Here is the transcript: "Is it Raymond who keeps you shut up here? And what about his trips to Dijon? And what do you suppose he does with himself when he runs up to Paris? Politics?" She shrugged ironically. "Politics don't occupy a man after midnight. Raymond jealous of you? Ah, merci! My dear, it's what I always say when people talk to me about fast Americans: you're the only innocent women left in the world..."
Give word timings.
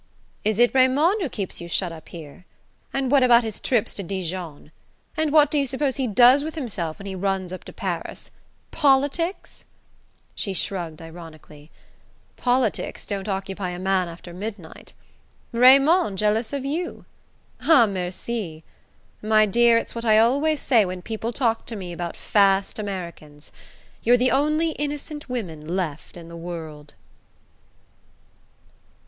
"Is 0.43 0.57
it 0.57 0.73
Raymond 0.73 1.21
who 1.21 1.29
keeps 1.29 1.61
you 1.61 1.67
shut 1.67 1.91
up 1.91 2.09
here? 2.09 2.45
And 2.91 3.11
what 3.11 3.21
about 3.21 3.43
his 3.43 3.59
trips 3.59 3.93
to 3.93 4.01
Dijon? 4.01 4.71
And 5.15 5.31
what 5.31 5.51
do 5.51 5.59
you 5.59 5.67
suppose 5.67 5.97
he 5.97 6.07
does 6.07 6.43
with 6.43 6.55
himself 6.55 6.97
when 6.97 7.05
he 7.05 7.13
runs 7.13 7.53
up 7.53 7.63
to 7.65 7.71
Paris? 7.71 8.31
Politics?" 8.71 9.63
She 10.33 10.53
shrugged 10.53 11.03
ironically. 11.03 11.69
"Politics 12.35 13.05
don't 13.05 13.27
occupy 13.27 13.69
a 13.69 13.77
man 13.77 14.07
after 14.09 14.33
midnight. 14.33 14.93
Raymond 15.51 16.17
jealous 16.17 16.51
of 16.51 16.65
you? 16.65 17.05
Ah, 17.61 17.85
merci! 17.85 18.63
My 19.21 19.45
dear, 19.45 19.77
it's 19.77 19.93
what 19.93 20.03
I 20.03 20.17
always 20.17 20.63
say 20.63 20.83
when 20.83 21.03
people 21.03 21.31
talk 21.31 21.67
to 21.67 21.75
me 21.75 21.93
about 21.93 22.15
fast 22.17 22.79
Americans: 22.79 23.51
you're 24.01 24.17
the 24.17 24.31
only 24.31 24.71
innocent 24.79 25.29
women 25.29 25.75
left 25.75 26.17
in 26.17 26.27
the 26.27 26.35
world..." 26.35 26.95